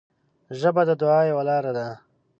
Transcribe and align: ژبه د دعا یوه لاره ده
ژبه 0.59 0.81
د 0.89 0.91
دعا 1.01 1.21
یوه 1.31 1.43
لاره 1.49 1.71
ده 1.77 1.87